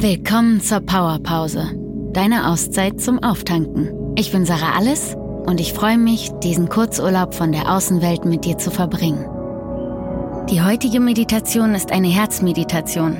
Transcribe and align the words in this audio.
Willkommen 0.00 0.60
zur 0.60 0.78
Powerpause, 0.78 1.72
deine 2.12 2.46
Auszeit 2.46 3.00
zum 3.00 3.20
Auftanken. 3.20 4.14
Ich 4.14 4.30
bin 4.30 4.46
Sarah 4.46 4.76
Alles 4.76 5.16
und 5.44 5.60
ich 5.60 5.72
freue 5.72 5.98
mich, 5.98 6.30
diesen 6.40 6.68
Kurzurlaub 6.68 7.34
von 7.34 7.50
der 7.50 7.68
Außenwelt 7.68 8.24
mit 8.24 8.44
dir 8.44 8.56
zu 8.58 8.70
verbringen. 8.70 9.26
Die 10.50 10.62
heutige 10.62 11.00
Meditation 11.00 11.74
ist 11.74 11.90
eine 11.90 12.06
Herzmeditation 12.06 13.16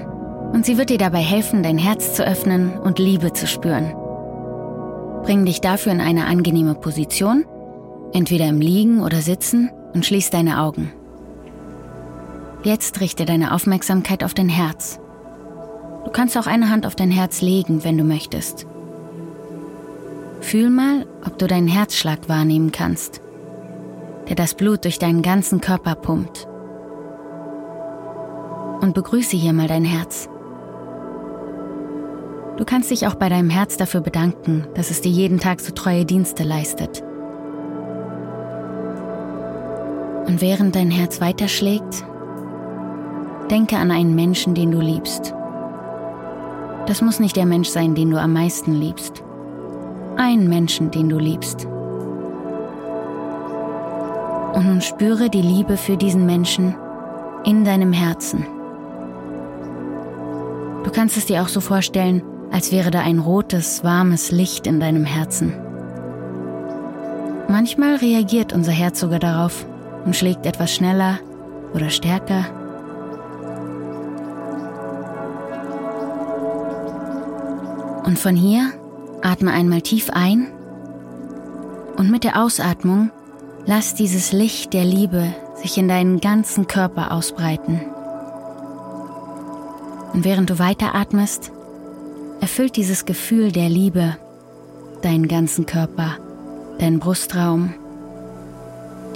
und 0.53 0.67
sie 0.67 0.79
wird 0.79 0.91
dir 0.91 0.99
dabei 0.99 1.19
helfen, 1.19 1.65
dein 1.65 1.79
Herz 1.79 2.15
zu 2.15 2.25
öffnen 2.25 2.79
und 2.79 3.01
Liebe 3.01 3.33
zu 3.33 3.49
spüren. 3.49 3.93
Bring 5.25 5.47
dich 5.47 5.61
dafür 5.61 5.91
in 5.91 6.01
eine 6.01 6.27
angenehme 6.27 6.77
Position, 6.77 7.45
entweder 8.13 8.47
im 8.47 8.61
Liegen 8.61 9.03
oder 9.03 9.21
Sitzen 9.21 9.73
und 9.95 10.07
schließ 10.07 10.31
deine 10.31 10.61
Augen. 10.61 10.93
Jetzt 12.63 13.01
richte 13.01 13.25
deine 13.25 13.53
Aufmerksamkeit 13.53 14.23
auf 14.23 14.33
dein 14.33 14.49
Herz. 14.49 15.01
Du 16.05 16.11
kannst 16.11 16.37
auch 16.39 16.47
eine 16.47 16.71
Hand 16.71 16.87
auf 16.87 16.97
dein 16.97 17.11
Herz 17.11 17.41
legen, 17.41 17.85
wenn 17.85 17.99
du 17.99 18.05
möchtest. 18.05 18.67
Fühl 20.41 20.71
mal, 20.71 21.07
ob 21.27 21.39
du 21.39 21.47
deinen 21.47 21.69
Herzschlag 21.69 22.29
wahrnehmen 22.29 22.73
kannst, 22.73 23.21
der 24.29 24.37
das 24.37 24.55
Blut 24.55 24.85
durch 24.85 24.99
deinen 24.99 25.23
ganzen 25.23 25.61
Körper 25.61 25.95
pumpt. 25.95 26.47
Und 28.81 28.95
begrüße 28.95 29.37
hier 29.37 29.53
mal 29.53 29.67
dein 29.67 29.85
Herz. 29.85 30.29
Du 32.57 32.65
kannst 32.65 32.91
dich 32.91 33.07
auch 33.07 33.15
bei 33.15 33.29
deinem 33.29 33.51
Herz 33.51 33.77
dafür 33.77 34.01
bedanken, 34.01 34.67
dass 34.75 34.91
es 34.91 35.01
dir 35.01 35.13
jeden 35.13 35.39
Tag 35.39 35.61
so 35.61 35.73
treue 35.73 36.05
Dienste 36.05 36.45
leistet. 36.45 37.03
Und 40.27 40.41
während 40.41 40.75
dein 40.77 40.91
Herz 40.91 41.21
weiterschlägt, 41.21 42.05
denke 43.51 43.77
an 43.77 43.91
einen 43.91 44.15
Menschen, 44.15 44.55
den 44.55 44.71
du 44.71 44.81
liebst. 44.81 45.35
Das 46.89 47.03
muss 47.03 47.21
nicht 47.21 47.37
der 47.37 47.45
Mensch 47.45 47.69
sein, 47.69 47.95
den 47.95 48.11
du 48.11 48.19
am 48.19 48.33
meisten 48.33 48.73
liebst. 48.73 49.23
Einen 50.17 50.49
Menschen, 50.49 50.91
den 50.91 51.11
du 51.11 51.19
liebst. 51.19 51.67
Und 54.55 54.67
nun 54.67 54.81
spüre 54.81 55.29
die 55.29 55.43
Liebe 55.43 55.77
für 55.77 55.99
diesen 55.99 56.25
Menschen 56.25 56.75
in 57.45 57.67
deinem 57.67 57.93
Herzen. 57.93 58.47
Du 60.83 60.91
kannst 60.91 61.19
es 61.19 61.27
dir 61.27 61.43
auch 61.43 61.49
so 61.49 61.61
vorstellen, 61.61 62.23
als 62.51 62.73
wäre 62.73 62.91
da 62.91 63.01
ein 63.01 63.19
rotes, 63.19 63.85
warmes 63.85 64.31
Licht 64.31 64.67
in 64.67 64.81
deinem 64.81 65.05
Herzen. 65.05 65.53
Manchmal 67.49 67.97
reagiert 67.97 68.55
unser 68.55 68.73
Herz 68.73 69.01
sogar 69.01 69.19
darauf 69.19 69.67
und 70.07 70.17
schlägt 70.17 70.47
etwas 70.47 70.75
schneller 70.75 71.19
oder 71.75 71.91
stärker. 71.91 72.47
Und 78.09 78.19
von 78.19 78.35
hier 78.35 78.73
atme 79.21 79.53
einmal 79.53 79.83
tief 79.83 80.09
ein. 80.09 80.47
Und 81.99 82.11
mit 82.11 82.25
der 82.25 82.43
Ausatmung 82.43 83.11
lass 83.67 83.95
dieses 83.95 84.33
Licht 84.33 84.73
der 84.73 84.87
Liebe 84.87 85.35
sich 85.57 85.77
in 85.77 85.89
deinen 85.89 86.19
ganzen 86.19 86.67
Körper 86.67 87.13
ausbreiten. 87.13 87.83
Und 90.15 90.25
während 90.25 90.49
du 90.49 90.59
weiteratmest, 90.59 91.53
erfüllt 92.41 92.77
dieses 92.77 93.05
Gefühl 93.05 93.53
der 93.53 93.69
Liebe 93.69 94.17
deinen 95.03 95.29
ganzen 95.29 95.67
Körper, 95.67 96.17
deinen 96.79 97.01
Brustraum, 97.01 97.75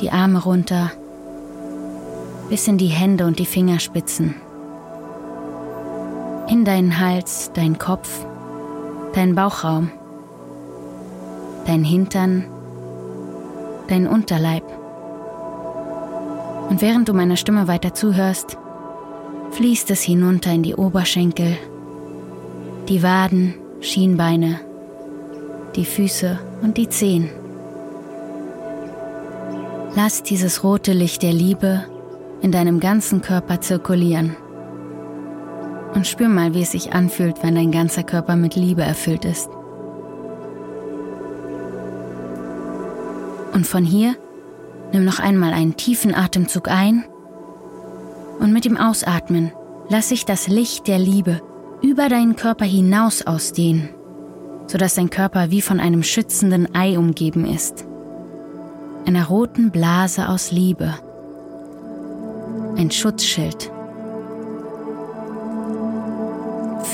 die 0.02 0.10
Arme 0.10 0.42
runter, 0.42 0.90
bis 2.50 2.68
in 2.68 2.76
die 2.76 2.88
Hände 2.88 3.24
und 3.24 3.38
die 3.38 3.46
Fingerspitzen, 3.46 4.34
in 6.46 6.66
deinen 6.66 7.00
Hals, 7.00 7.52
deinen 7.54 7.78
Kopf, 7.78 8.26
deinen 9.12 9.34
Bauchraum, 9.34 9.90
dein 11.66 11.84
Hintern, 11.84 12.44
dein 13.88 14.06
Unterleib. 14.06 14.64
Und 16.68 16.80
während 16.80 17.08
du 17.08 17.12
meiner 17.12 17.36
Stimme 17.36 17.68
weiter 17.68 17.94
zuhörst, 17.94 18.56
fließt 19.52 19.90
es 19.90 20.02
hinunter 20.02 20.52
in 20.52 20.62
die 20.62 20.74
Oberschenkel, 20.74 21.56
die 22.88 23.02
Waden, 23.02 23.54
Schienbeine, 23.80 24.60
die 25.76 25.84
Füße 25.84 26.38
und 26.62 26.76
die 26.76 26.88
Zehen. 26.88 27.28
Lass 29.94 30.22
dieses 30.22 30.64
rote 30.64 30.92
Licht 30.92 31.22
der 31.22 31.32
Liebe 31.32 31.84
in 32.40 32.50
deinem 32.50 32.80
ganzen 32.80 33.20
Körper 33.20 33.60
zirkulieren. 33.60 34.36
Und 35.94 36.06
spür 36.06 36.28
mal, 36.28 36.54
wie 36.54 36.62
es 36.62 36.72
sich 36.72 36.92
anfühlt, 36.92 37.42
wenn 37.42 37.54
dein 37.54 37.70
ganzer 37.70 38.02
Körper 38.02 38.36
mit 38.36 38.56
Liebe 38.56 38.82
erfüllt 38.82 39.24
ist. 39.24 39.48
Und 43.52 43.66
von 43.66 43.84
hier 43.84 44.16
nimm 44.92 45.04
noch 45.04 45.20
einmal 45.20 45.52
einen 45.52 45.76
tiefen 45.76 46.14
Atemzug 46.14 46.68
ein 46.68 47.04
und 48.40 48.52
mit 48.52 48.64
dem 48.64 48.76
Ausatmen 48.76 49.52
lass 49.88 50.08
sich 50.08 50.24
das 50.24 50.48
Licht 50.48 50.88
der 50.88 50.98
Liebe 50.98 51.40
über 51.82 52.08
deinen 52.08 52.36
Körper 52.36 52.64
hinaus 52.64 53.22
ausdehnen, 53.22 53.90
sodass 54.66 54.94
dein 54.94 55.10
Körper 55.10 55.50
wie 55.50 55.62
von 55.62 55.80
einem 55.80 56.02
schützenden 56.02 56.74
Ei 56.74 56.98
umgeben 56.98 57.44
ist. 57.44 57.86
Einer 59.04 59.26
roten 59.26 59.70
Blase 59.70 60.28
aus 60.28 60.52
Liebe. 60.52 60.94
Ein 62.76 62.90
Schutzschild. 62.90 63.70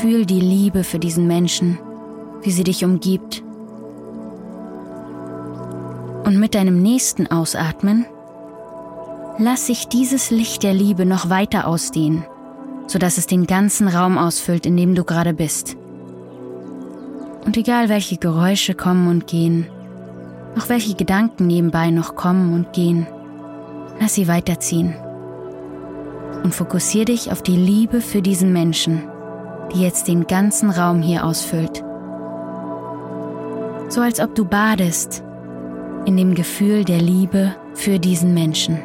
Fühl 0.01 0.27
die 0.27 0.41
Liebe 0.41 0.85
für 0.85 0.99
diesen 0.99 1.27
Menschen, 1.27 1.79
wie 2.43 2.51
sie 2.51 2.65
dich 2.65 2.85
umgibt. 2.85 3.43
Und 6.25 6.39
mit 6.39 6.55
deinem 6.55 6.83
nächsten 6.83 7.27
Ausatmen 7.27 8.07
lass 9.39 9.67
sich 9.67 9.89
dieses 9.89 10.31
Licht 10.31 10.63
der 10.63 10.75
Liebe 10.75 11.07
noch 11.07 11.31
weiter 11.31 11.67
ausdehnen 11.67 12.25
sodass 12.89 13.19
es 13.19 13.27
den 13.27 13.47
ganzen 13.47 13.87
Raum 13.87 14.19
ausfüllt, 14.19 14.67
in 14.67 14.77
dem 14.77 14.95
du 14.95 15.05
gerade 15.05 15.35
bist. 15.35 15.77
Und 17.45 17.57
egal 17.57 17.89
welche 17.89 18.17
Geräusche 18.17 18.75
kommen 18.75 19.09
und 19.09 19.27
gehen, 19.27 19.67
auch 20.59 20.69
welche 20.69 20.95
Gedanken 20.95 21.47
nebenbei 21.47 21.91
noch 21.91 22.17
kommen 22.17 22.53
und 22.53 22.73
gehen, 22.73 23.07
lass 24.01 24.15
sie 24.15 24.27
weiterziehen. 24.27 24.95
Und 26.43 26.55
fokussier 26.55 27.05
dich 27.05 27.31
auf 27.31 27.43
die 27.43 27.57
Liebe 27.57 28.01
für 28.01 28.23
diesen 28.23 28.53
Menschen, 28.53 29.03
die 29.73 29.83
jetzt 29.83 30.09
den 30.09 30.27
ganzen 30.27 30.71
Raum 30.71 31.03
hier 31.03 31.25
ausfüllt. 31.25 31.83
So 33.89 34.01
als 34.01 34.21
ob 34.21 34.35
du 34.35 34.45
badest 34.45 35.23
in 36.05 36.17
dem 36.17 36.35
Gefühl 36.35 36.85
der 36.85 37.01
Liebe 37.01 37.55
für 37.75 37.99
diesen 37.99 38.35
Menschen. 38.35 38.79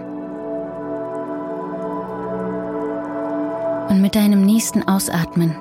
Und 3.90 4.02
mit 4.02 4.16
deinem 4.16 4.46
nächsten 4.46 4.84
Ausatmen 4.88 5.56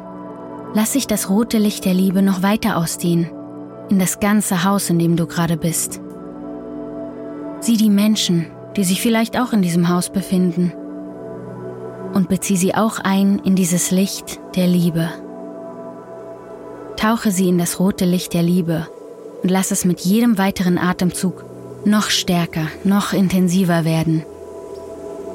lass 0.74 0.92
sich 0.92 1.06
das 1.06 1.28
rote 1.28 1.58
Licht 1.58 1.84
der 1.84 1.94
Liebe 1.94 2.22
noch 2.22 2.42
weiter 2.42 2.76
ausdehnen, 2.76 3.30
in 3.90 3.98
das 3.98 4.20
ganze 4.20 4.64
Haus, 4.64 4.90
in 4.90 4.98
dem 4.98 5.16
du 5.16 5.26
gerade 5.26 5.56
bist. 5.56 6.00
Sieh 7.60 7.76
die 7.76 7.90
Menschen, 7.90 8.46
die 8.76 8.84
sich 8.84 9.02
vielleicht 9.02 9.38
auch 9.38 9.52
in 9.52 9.62
diesem 9.62 9.88
Haus 9.88 10.10
befinden, 10.10 10.72
und 12.14 12.28
bezieh 12.28 12.56
sie 12.56 12.74
auch 12.74 12.98
ein 12.98 13.38
in 13.44 13.54
dieses 13.54 13.90
Licht 13.90 14.40
der 14.54 14.66
Liebe. 14.66 15.08
Tauche 16.96 17.30
sie 17.30 17.48
in 17.48 17.58
das 17.58 17.80
rote 17.80 18.04
Licht 18.04 18.34
der 18.34 18.42
Liebe 18.42 18.86
und 19.42 19.50
lass 19.50 19.70
es 19.70 19.84
mit 19.84 20.00
jedem 20.00 20.38
weiteren 20.38 20.78
Atemzug 20.78 21.44
noch 21.84 22.10
stärker, 22.10 22.66
noch 22.84 23.12
intensiver 23.12 23.84
werden. 23.84 24.24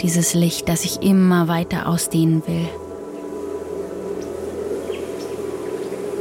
Dieses 0.01 0.33
Licht, 0.33 0.69
das 0.69 0.83
sich 0.83 1.01
immer 1.01 1.47
weiter 1.47 1.87
ausdehnen 1.87 2.43
will. 2.47 2.69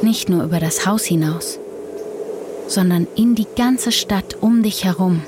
nicht 0.07 0.29
nur 0.29 0.45
über 0.45 0.61
das 0.61 0.87
Haus 0.87 1.05
hinaus, 1.05 1.59
sondern 2.69 3.09
in 3.17 3.35
die 3.35 3.47
ganze 3.57 3.91
Stadt 3.91 4.37
um 4.41 4.63
dich 4.63 4.85
herum. 4.85 5.23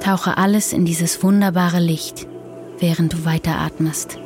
Tauche 0.00 0.36
alles 0.36 0.74
in 0.74 0.84
dieses 0.84 1.22
wunderbare 1.22 1.80
Licht, 1.80 2.26
während 2.82 3.14
du 3.14 3.24
weiteratmest. 3.24 4.18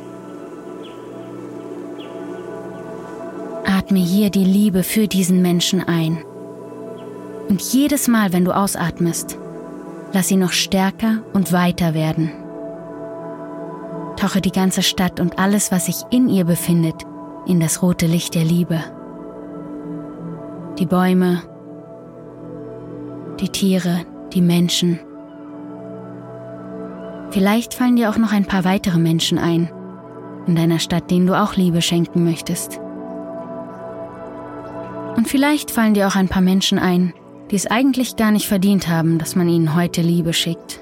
Atme 3.65 3.99
hier 3.99 4.29
die 4.29 4.43
Liebe 4.43 4.83
für 4.83 5.07
diesen 5.07 5.41
Menschen 5.41 5.81
ein. 5.81 6.17
Und 7.47 7.61
jedes 7.61 8.09
Mal, 8.09 8.33
wenn 8.33 8.43
du 8.43 8.53
ausatmest, 8.53 9.37
lass 10.11 10.27
sie 10.27 10.35
noch 10.35 10.51
stärker 10.51 11.23
und 11.31 11.53
weiter 11.53 11.93
werden. 11.93 12.31
Tauche 14.17 14.41
die 14.41 14.51
ganze 14.51 14.83
Stadt 14.83 15.21
und 15.21 15.39
alles, 15.39 15.71
was 15.71 15.85
sich 15.85 15.97
in 16.09 16.27
ihr 16.27 16.43
befindet, 16.43 17.05
in 17.45 17.61
das 17.61 17.81
rote 17.81 18.07
Licht 18.07 18.35
der 18.35 18.43
Liebe 18.43 18.83
die 20.77 20.85
Bäume, 20.85 21.41
die 23.39 23.49
Tiere, 23.49 24.05
die 24.33 24.41
Menschen. 24.41 24.99
Vielleicht 27.37 27.75
fallen 27.75 27.95
dir 27.95 28.09
auch 28.09 28.17
noch 28.17 28.31
ein 28.31 28.45
paar 28.45 28.63
weitere 28.63 28.97
Menschen 28.97 29.37
ein 29.37 29.69
in 30.47 30.55
deiner 30.55 30.79
Stadt, 30.79 31.11
denen 31.11 31.27
du 31.27 31.39
auch 31.39 31.53
Liebe 31.55 31.83
schenken 31.83 32.23
möchtest. 32.23 32.79
Und 35.15 35.27
vielleicht 35.27 35.69
fallen 35.69 35.93
dir 35.93 36.07
auch 36.07 36.15
ein 36.15 36.29
paar 36.29 36.41
Menschen 36.41 36.79
ein, 36.79 37.13
die 37.51 37.55
es 37.55 37.67
eigentlich 37.67 38.15
gar 38.15 38.31
nicht 38.31 38.47
verdient 38.47 38.87
haben, 38.87 39.19
dass 39.19 39.35
man 39.35 39.49
ihnen 39.49 39.75
heute 39.75 40.01
Liebe 40.01 40.33
schickt. 40.33 40.79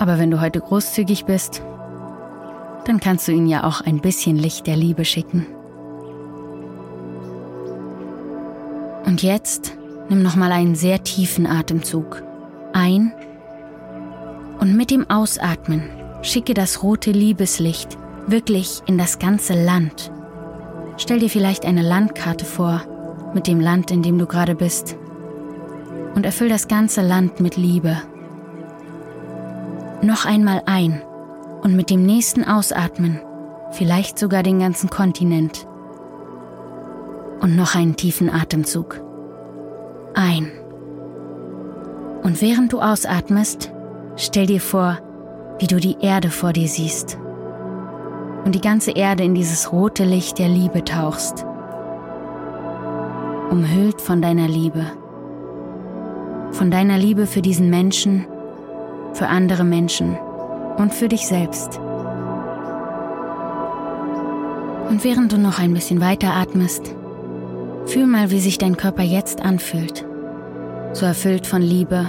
Aber 0.00 0.18
wenn 0.18 0.30
du 0.30 0.38
heute 0.38 0.60
großzügig 0.60 1.24
bist, 1.24 1.62
dann 2.84 3.00
kannst 3.00 3.26
du 3.26 3.32
ihnen 3.32 3.48
ja 3.48 3.64
auch 3.64 3.80
ein 3.80 4.02
bisschen 4.02 4.36
Licht 4.36 4.66
der 4.66 4.76
Liebe 4.76 5.06
schicken. 5.06 5.46
Und 9.06 9.22
jetzt 9.22 9.78
nimm 10.10 10.20
nochmal 10.20 10.52
einen 10.52 10.74
sehr 10.74 11.02
tiefen 11.02 11.46
Atemzug 11.46 12.22
ein 12.74 13.14
und 14.60 14.76
mit 14.76 14.90
dem 14.90 15.08
Ausatmen 15.08 15.82
schicke 16.22 16.54
das 16.54 16.82
rote 16.82 17.10
Liebeslicht 17.10 17.96
wirklich 18.26 18.82
in 18.86 18.98
das 18.98 19.18
ganze 19.18 19.54
Land. 19.54 20.12
Stell 20.98 21.18
dir 21.18 21.30
vielleicht 21.30 21.64
eine 21.64 21.82
Landkarte 21.82 22.44
vor 22.44 22.82
mit 23.34 23.46
dem 23.46 23.60
Land, 23.60 23.90
in 23.90 24.02
dem 24.02 24.18
du 24.18 24.26
gerade 24.26 24.54
bist. 24.54 24.96
Und 26.14 26.26
erfüll 26.26 26.48
das 26.48 26.68
ganze 26.68 27.00
Land 27.00 27.40
mit 27.40 27.56
Liebe. 27.56 27.96
Noch 30.02 30.26
einmal 30.26 30.62
ein 30.66 31.02
und 31.62 31.74
mit 31.74 31.90
dem 31.90 32.04
nächsten 32.04 32.44
Ausatmen 32.44 33.20
vielleicht 33.70 34.18
sogar 34.18 34.42
den 34.42 34.58
ganzen 34.58 34.90
Kontinent. 34.90 35.66
Und 37.40 37.56
noch 37.56 37.74
einen 37.74 37.96
tiefen 37.96 38.28
Atemzug. 38.28 39.00
Ein. 40.14 40.50
Und 42.22 42.42
während 42.42 42.72
du 42.72 42.80
ausatmest, 42.80 43.72
stell 44.20 44.46
dir 44.46 44.60
vor, 44.60 44.98
wie 45.58 45.66
du 45.66 45.76
die 45.76 45.96
Erde 46.00 46.30
vor 46.30 46.52
dir 46.52 46.68
siehst 46.68 47.18
und 48.44 48.54
die 48.54 48.60
ganze 48.60 48.92
Erde 48.92 49.24
in 49.24 49.34
dieses 49.34 49.72
rote 49.72 50.04
Licht 50.04 50.38
der 50.38 50.48
Liebe 50.48 50.84
tauchst, 50.84 51.44
umhüllt 53.50 54.00
von 54.00 54.22
deiner 54.22 54.48
Liebe, 54.48 54.84
von 56.52 56.70
deiner 56.70 56.98
Liebe 56.98 57.26
für 57.26 57.42
diesen 57.42 57.70
Menschen, 57.70 58.26
für 59.14 59.26
andere 59.26 59.64
Menschen 59.64 60.16
und 60.76 60.94
für 60.94 61.08
dich 61.08 61.26
selbst. 61.26 61.78
Und 64.88 65.04
während 65.04 65.32
du 65.32 65.38
noch 65.38 65.58
ein 65.58 65.72
bisschen 65.72 66.00
weiter 66.00 66.34
atmest, 66.34 66.94
fühl 67.86 68.06
mal, 68.06 68.30
wie 68.30 68.40
sich 68.40 68.58
dein 68.58 68.76
Körper 68.76 69.02
jetzt 69.02 69.42
anfühlt, 69.42 70.04
so 70.92 71.06
erfüllt 71.06 71.46
von 71.46 71.62
Liebe. 71.62 72.06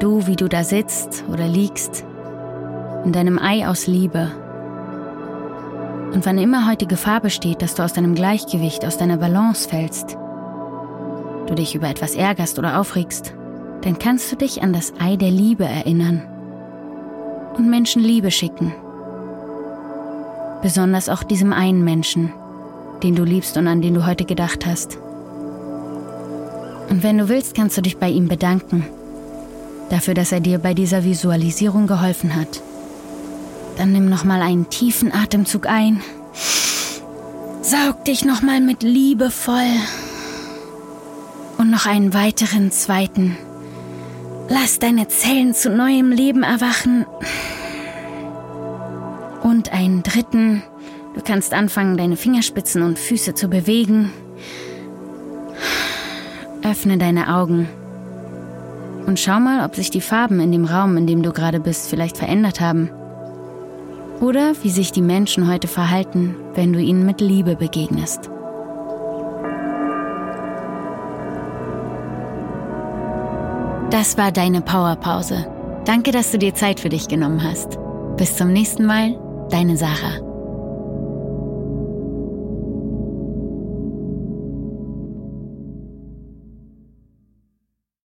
Du, 0.00 0.28
wie 0.28 0.36
du 0.36 0.48
da 0.48 0.62
sitzt 0.62 1.24
oder 1.28 1.48
liegst, 1.48 2.04
in 3.04 3.10
deinem 3.10 3.36
Ei 3.36 3.66
aus 3.66 3.88
Liebe 3.88 4.30
und 6.12 6.24
wann 6.24 6.38
immer 6.38 6.68
heute 6.68 6.86
Gefahr 6.86 7.20
besteht, 7.20 7.62
dass 7.62 7.74
du 7.74 7.82
aus 7.82 7.94
deinem 7.94 8.14
Gleichgewicht, 8.14 8.84
aus 8.84 8.96
deiner 8.96 9.16
Balance 9.16 9.68
fällst, 9.68 10.16
du 11.48 11.54
dich 11.56 11.74
über 11.74 11.88
etwas 11.88 12.14
ärgerst 12.14 12.60
oder 12.60 12.78
aufregst, 12.78 13.34
dann 13.80 13.98
kannst 13.98 14.30
du 14.30 14.36
dich 14.36 14.62
an 14.62 14.72
das 14.72 14.92
Ei 15.00 15.16
der 15.16 15.32
Liebe 15.32 15.64
erinnern 15.64 16.22
und 17.56 17.68
Menschen 17.68 18.00
Liebe 18.00 18.30
schicken. 18.30 18.72
Besonders 20.62 21.08
auch 21.08 21.24
diesem 21.24 21.52
einen 21.52 21.82
Menschen, 21.82 22.32
den 23.02 23.16
du 23.16 23.24
liebst 23.24 23.56
und 23.56 23.66
an 23.66 23.82
den 23.82 23.94
du 23.94 24.06
heute 24.06 24.24
gedacht 24.24 24.64
hast. 24.64 24.96
Und 26.88 27.02
wenn 27.02 27.18
du 27.18 27.28
willst, 27.28 27.56
kannst 27.56 27.76
du 27.76 27.82
dich 27.82 27.98
bei 27.98 28.08
ihm 28.08 28.28
bedanken, 28.28 28.86
dafür, 29.90 30.14
dass 30.14 30.32
er 30.32 30.40
dir 30.40 30.58
bei 30.58 30.74
dieser 30.74 31.04
Visualisierung 31.04 31.86
geholfen 31.86 32.34
hat. 32.34 32.62
Dann 33.76 33.92
nimm 33.92 34.08
nochmal 34.08 34.42
einen 34.42 34.68
tiefen 34.70 35.12
Atemzug 35.12 35.66
ein. 35.66 36.02
Saug 37.62 38.04
dich 38.04 38.24
nochmal 38.24 38.60
mit 38.60 38.82
Liebe 38.82 39.30
voll. 39.30 39.70
Und 41.58 41.70
noch 41.70 41.86
einen 41.86 42.14
weiteren 42.14 42.70
zweiten. 42.70 43.36
Lass 44.48 44.78
deine 44.78 45.08
Zellen 45.08 45.54
zu 45.54 45.70
neuem 45.70 46.10
Leben 46.10 46.42
erwachen. 46.42 47.04
Und 49.42 49.72
einen 49.72 50.02
dritten. 50.02 50.62
Du 51.14 51.20
kannst 51.22 51.52
anfangen, 51.52 51.96
deine 51.96 52.16
Fingerspitzen 52.16 52.82
und 52.82 52.98
Füße 52.98 53.34
zu 53.34 53.48
bewegen. 53.48 54.12
Öffne 56.62 56.98
deine 56.98 57.34
Augen. 57.34 57.68
Und 59.08 59.18
schau 59.18 59.40
mal, 59.40 59.64
ob 59.64 59.74
sich 59.74 59.88
die 59.88 60.02
Farben 60.02 60.38
in 60.38 60.52
dem 60.52 60.66
Raum, 60.66 60.98
in 60.98 61.06
dem 61.06 61.22
du 61.22 61.32
gerade 61.32 61.60
bist, 61.60 61.88
vielleicht 61.88 62.18
verändert 62.18 62.60
haben 62.60 62.90
oder 64.20 64.52
wie 64.62 64.68
sich 64.68 64.92
die 64.92 65.00
Menschen 65.00 65.50
heute 65.50 65.66
verhalten, 65.66 66.36
wenn 66.52 66.74
du 66.74 66.78
ihnen 66.78 67.06
mit 67.06 67.22
Liebe 67.22 67.56
begegnest. 67.56 68.28
Das 73.90 74.18
war 74.18 74.30
deine 74.30 74.60
Powerpause. 74.60 75.46
Danke, 75.86 76.10
dass 76.10 76.30
du 76.30 76.38
dir 76.38 76.54
Zeit 76.54 76.78
für 76.78 76.90
dich 76.90 77.08
genommen 77.08 77.42
hast. 77.42 77.78
Bis 78.18 78.36
zum 78.36 78.52
nächsten 78.52 78.84
Mal, 78.84 79.18
deine 79.48 79.78
Sarah. 79.78 80.27